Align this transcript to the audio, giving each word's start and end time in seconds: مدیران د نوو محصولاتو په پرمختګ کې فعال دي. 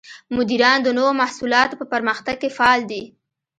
مدیران 0.35 0.79
د 0.83 0.87
نوو 0.97 1.11
محصولاتو 1.21 1.79
په 1.79 1.85
پرمختګ 1.93 2.35
کې 2.41 2.55
فعال 2.57 2.81
دي. 2.91 3.03